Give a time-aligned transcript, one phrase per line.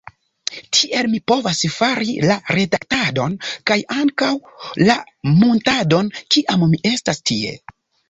[0.77, 3.37] Tiel mi povas fari la redaktadon
[3.73, 4.33] kaj ankaŭ
[4.87, 4.99] la
[5.39, 7.59] muntadon, kiam mi estas tie.